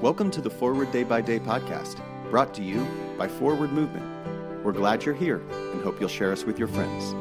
Welcome 0.00 0.30
to 0.32 0.40
the 0.40 0.50
Forward 0.50 0.92
Day 0.92 1.02
by 1.02 1.20
Day 1.20 1.38
podcast, 1.38 2.00
brought 2.30 2.54
to 2.54 2.62
you 2.62 2.86
by 3.16 3.26
Forward 3.26 3.72
Movement. 3.72 4.04
We're 4.64 4.72
glad 4.72 5.04
you're 5.04 5.14
here 5.14 5.42
and 5.50 5.82
hope 5.82 5.98
you'll 6.00 6.08
share 6.08 6.32
us 6.32 6.44
with 6.44 6.58
your 6.58 6.68
friends. 6.68 7.14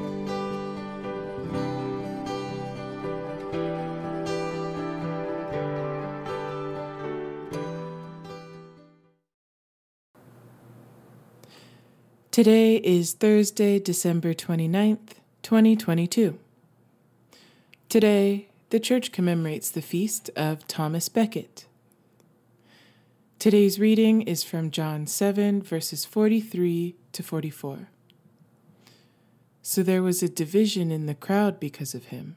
Today 12.31 12.77
is 12.77 13.13
Thursday, 13.13 13.77
December 13.77 14.33
29th, 14.33 15.13
2022. 15.43 16.39
Today, 17.89 18.47
the 18.73 18.79
church 18.79 19.11
commemorates 19.11 19.69
the 19.69 19.83
feast 19.83 20.31
of 20.35 20.65
Thomas 20.65 21.07
Becket. 21.07 21.67
Today's 23.37 23.79
reading 23.79 24.23
is 24.23 24.43
from 24.43 24.71
John 24.71 25.05
7, 25.05 25.61
verses 25.61 26.05
43 26.05 26.95
to 27.11 27.21
44. 27.21 27.89
So 29.61 29.83
there 29.83 30.01
was 30.01 30.23
a 30.23 30.27
division 30.27 30.89
in 30.89 31.05
the 31.05 31.13
crowd 31.13 31.59
because 31.59 31.93
of 31.93 32.05
him. 32.05 32.35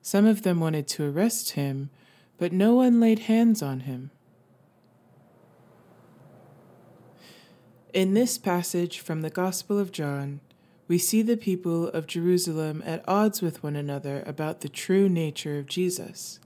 Some 0.00 0.26
of 0.26 0.42
them 0.42 0.60
wanted 0.60 0.86
to 0.90 1.10
arrest 1.10 1.50
him, 1.50 1.90
but 2.36 2.52
no 2.52 2.74
one 2.74 3.00
laid 3.00 3.18
hands 3.18 3.60
on 3.60 3.80
him. 3.80 4.12
In 7.92 8.14
this 8.14 8.38
passage 8.38 9.00
from 9.00 9.22
the 9.22 9.28
Gospel 9.28 9.76
of 9.80 9.90
John, 9.90 10.38
we 10.88 10.96
see 10.96 11.20
the 11.20 11.36
people 11.36 11.88
of 11.88 12.06
Jerusalem 12.06 12.82
at 12.84 13.06
odds 13.06 13.42
with 13.42 13.62
one 13.62 13.76
another 13.76 14.24
about 14.26 14.62
the 14.62 14.70
true 14.70 15.08
nature 15.08 15.58
of 15.58 15.66
Jesus. 15.66 16.40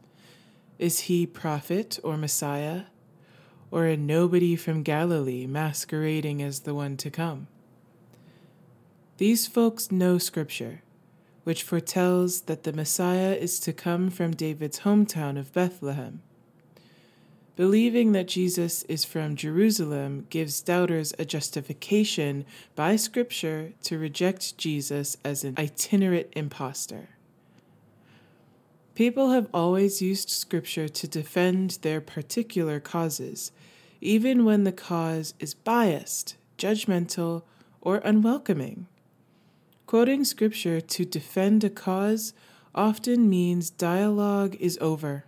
Is 0.80 1.00
he 1.00 1.26
prophet 1.26 2.00
or 2.02 2.16
Messiah, 2.16 2.82
or 3.70 3.86
a 3.86 3.96
nobody 3.96 4.56
from 4.56 4.82
Galilee 4.82 5.46
masquerading 5.46 6.42
as 6.42 6.60
the 6.60 6.74
one 6.74 6.96
to 6.96 7.10
come? 7.10 7.46
These 9.18 9.46
folks 9.46 9.92
know 9.92 10.18
Scripture, 10.18 10.82
which 11.44 11.62
foretells 11.62 12.42
that 12.42 12.64
the 12.64 12.72
Messiah 12.72 13.34
is 13.34 13.60
to 13.60 13.72
come 13.72 14.10
from 14.10 14.32
David's 14.34 14.80
hometown 14.80 15.38
of 15.38 15.52
Bethlehem. 15.52 16.22
Believing 17.54 18.12
that 18.12 18.28
Jesus 18.28 18.82
is 18.84 19.04
from 19.04 19.36
Jerusalem 19.36 20.26
gives 20.30 20.62
doubters 20.62 21.12
a 21.18 21.26
justification 21.26 22.46
by 22.74 22.96
Scripture 22.96 23.72
to 23.82 23.98
reject 23.98 24.56
Jesus 24.56 25.18
as 25.22 25.44
an 25.44 25.56
itinerant 25.58 26.28
impostor. 26.32 27.10
People 28.94 29.30
have 29.30 29.48
always 29.52 30.00
used 30.00 30.30
Scripture 30.30 30.88
to 30.88 31.06
defend 31.06 31.78
their 31.82 32.00
particular 32.00 32.80
causes, 32.80 33.52
even 34.00 34.46
when 34.46 34.64
the 34.64 34.72
cause 34.72 35.34
is 35.38 35.52
biased, 35.52 36.36
judgmental, 36.56 37.42
or 37.82 37.98
unwelcoming. 37.98 38.86
Quoting 39.86 40.24
Scripture 40.24 40.80
to 40.80 41.04
defend 41.04 41.64
a 41.64 41.70
cause 41.70 42.32
often 42.74 43.28
means 43.28 43.68
dialogue 43.68 44.56
is 44.58 44.78
over. 44.80 45.24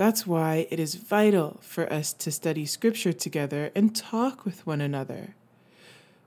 That's 0.00 0.26
why 0.26 0.66
it 0.70 0.80
is 0.80 0.94
vital 0.94 1.58
for 1.60 1.92
us 1.92 2.14
to 2.14 2.30
study 2.30 2.64
Scripture 2.64 3.12
together 3.12 3.70
and 3.74 3.94
talk 3.94 4.46
with 4.46 4.66
one 4.66 4.80
another. 4.80 5.34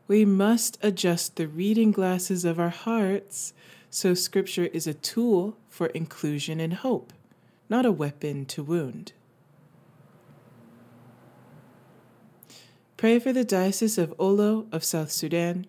We 0.08 0.26
must 0.26 0.78
adjust 0.84 1.38
the 1.38 1.48
reading 1.48 1.92
glasses 1.92 2.46
of 2.46 2.60
our 2.60 2.70
hearts 2.70 3.56
so 3.90 4.14
Scripture 4.14 4.68
is 4.68 4.86
a 4.86 4.94
tool 4.94 5.58
for 5.70 5.88
inclusion 5.88 6.60
and 6.60 6.76
hope, 6.76 7.14
not 7.68 7.84
a 7.84 7.92
weapon 7.92 8.46
to 8.46 8.62
wound. 8.62 9.14
Pray 12.96 13.18
for 13.18 13.34
the 13.34 13.44
Diocese 13.44 13.98
of 13.98 14.14
Olo 14.20 14.68
of 14.72 14.84
South 14.84 15.10
Sudan. 15.10 15.66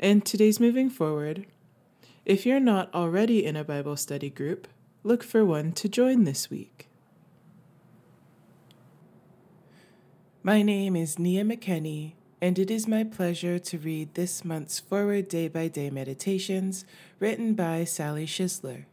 And 0.00 0.24
today's 0.24 0.58
moving 0.58 0.88
forward. 0.88 1.44
If 2.24 2.46
you're 2.46 2.58
not 2.58 2.88
already 2.94 3.44
in 3.44 3.54
a 3.54 3.64
Bible 3.64 3.98
study 3.98 4.30
group, 4.30 4.66
look 5.02 5.22
for 5.22 5.44
one 5.44 5.72
to 5.72 5.90
join 5.90 6.24
this 6.24 6.48
week. 6.48 6.88
My 10.44 10.62
name 10.62 10.96
is 10.96 11.20
Nia 11.20 11.44
McKenney, 11.44 12.14
and 12.40 12.58
it 12.58 12.68
is 12.68 12.88
my 12.88 13.04
pleasure 13.04 13.60
to 13.60 13.78
read 13.78 14.14
this 14.14 14.44
month's 14.44 14.80
Forward 14.80 15.28
Day 15.28 15.46
by 15.46 15.68
Day 15.68 15.88
Meditations 15.88 16.84
written 17.20 17.54
by 17.54 17.84
Sally 17.84 18.26
Schisler. 18.26 18.86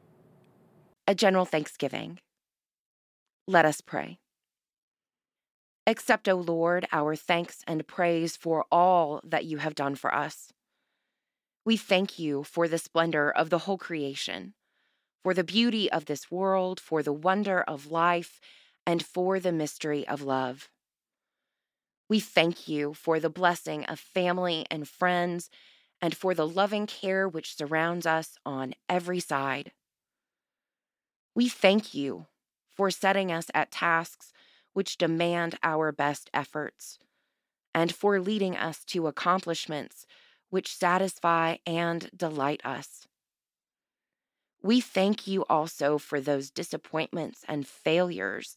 A 1.08 1.16
general 1.16 1.46
thanksgiving. 1.46 2.20
Let 3.48 3.66
us 3.66 3.82
pray. 3.82 4.20
Accept, 5.88 6.30
O 6.30 6.36
Lord, 6.36 6.86
our 6.92 7.16
thanks 7.16 7.64
and 7.66 7.88
praise 7.88 8.38
for 8.38 8.66
all 8.72 9.20
that 9.24 9.46
you 9.46 9.58
have 9.58 9.74
done 9.74 9.96
for 9.96 10.14
us. 10.14 10.54
We 11.66 11.78
thank 11.78 12.20
you 12.20 12.44
for 12.44 12.68
the 12.68 12.78
splendor 12.78 13.32
of 13.32 13.50
the 13.50 13.60
whole 13.66 13.80
creation, 13.80 14.54
for 15.24 15.34
the 15.34 15.44
beauty 15.44 15.92
of 15.92 16.06
this 16.06 16.30
world, 16.30 16.80
for 16.80 17.02
the 17.02 17.12
wonder 17.12 17.62
of 17.62 17.90
life, 17.90 18.40
and 18.86 19.04
for 19.04 19.40
the 19.40 19.52
mystery 19.52 20.08
of 20.08 20.22
love. 20.22 20.70
We 22.10 22.20
thank 22.20 22.68
you 22.68 22.94
for 22.94 23.20
the 23.20 23.30
blessing 23.30 23.86
of 23.86 24.00
family 24.00 24.66
and 24.70 24.88
friends 24.90 25.50
and 26.02 26.16
for 26.16 26.34
the 26.34 26.48
loving 26.48 26.88
care 26.88 27.28
which 27.28 27.56
surrounds 27.56 28.06
us 28.06 28.38
on 28.46 28.74
every 28.90 29.20
side. 29.20 29.72
We 31.36 31.48
thank 31.48 31.94
you 31.94 32.26
for 32.76 32.90
setting 32.90 33.32
us 33.32 33.48
at 33.54 33.72
tasks 33.72 34.34
which 34.74 34.98
demand 34.98 35.58
our 35.64 35.92
best 35.92 36.30
efforts 36.34 37.00
and 37.74 37.94
for 37.94 38.20
leading 38.20 38.58
us 38.58 38.84
to 38.86 39.08
accomplishments 39.08 40.06
which 40.50 40.74
satisfy 40.74 41.58
and 41.66 42.10
delight 42.16 42.62
us. 42.66 43.08
We 44.62 44.82
thank 44.82 45.28
you 45.28 45.46
also 45.46 45.98
for 45.98 46.20
those 46.20 46.50
disappointments 46.50 47.46
and 47.48 47.68
failures 47.68 48.56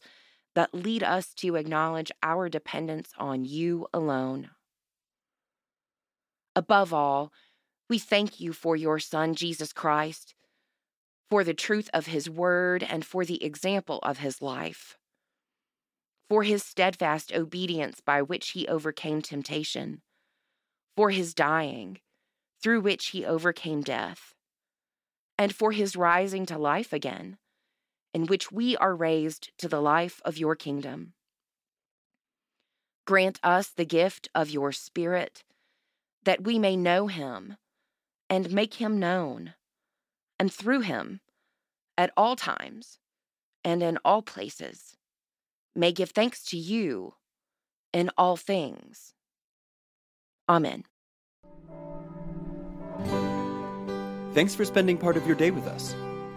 that 0.55 0.73
lead 0.73 1.03
us 1.03 1.33
to 1.33 1.55
acknowledge 1.55 2.11
our 2.21 2.49
dependence 2.49 3.09
on 3.17 3.45
you 3.45 3.87
alone. 3.93 4.49
Above 6.55 6.93
all, 6.93 7.31
we 7.89 7.97
thank 7.97 8.39
you 8.39 8.53
for 8.53 8.75
your 8.75 8.99
Son, 8.99 9.33
Jesus 9.33 9.73
Christ, 9.73 10.35
for 11.29 11.43
the 11.43 11.53
truth 11.53 11.89
of 11.93 12.07
his 12.07 12.29
word 12.29 12.83
and 12.83 13.05
for 13.05 13.25
the 13.25 13.43
example 13.43 13.99
of 14.03 14.19
his 14.19 14.41
life, 14.41 14.97
for 16.29 16.43
his 16.43 16.63
steadfast 16.63 17.33
obedience 17.33 17.99
by 17.99 18.21
which 18.21 18.51
he 18.51 18.67
overcame 18.67 19.21
temptation, 19.21 20.01
for 20.95 21.09
his 21.09 21.33
dying, 21.33 21.99
through 22.61 22.81
which 22.81 23.07
he 23.07 23.25
overcame 23.25 23.81
death, 23.81 24.35
and 25.37 25.55
for 25.55 25.71
his 25.71 25.95
rising 25.95 26.45
to 26.45 26.57
life 26.57 26.93
again 26.93 27.37
in 28.13 28.27
which 28.27 28.51
we 28.51 28.77
are 28.77 28.95
raised 28.95 29.51
to 29.57 29.67
the 29.67 29.81
life 29.81 30.21
of 30.23 30.37
your 30.37 30.55
kingdom. 30.55 31.13
Grant 33.05 33.39
us 33.43 33.69
the 33.69 33.85
gift 33.85 34.29
of 34.33 34.49
your 34.49 34.71
Spirit, 34.71 35.43
that 36.23 36.43
we 36.43 36.57
may 36.57 36.77
know 36.77 37.07
him 37.07 37.57
and 38.29 38.51
make 38.51 38.75
him 38.75 38.99
known, 38.99 39.55
and 40.39 40.51
through 40.51 40.81
him, 40.81 41.19
at 41.97 42.11
all 42.17 42.35
times 42.35 42.99
and 43.63 43.83
in 43.83 43.97
all 44.03 44.21
places, 44.21 44.95
may 45.75 45.91
give 45.91 46.11
thanks 46.11 46.43
to 46.43 46.57
you 46.57 47.13
in 47.91 48.09
all 48.17 48.35
things. 48.35 49.13
Amen. 50.49 50.83
Thanks 54.33 54.55
for 54.55 54.65
spending 54.65 54.97
part 54.97 55.15
of 55.15 55.27
your 55.27 55.35
day 55.35 55.51
with 55.51 55.67
us. 55.67 55.95